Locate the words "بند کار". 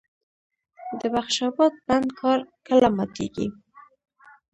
1.87-2.39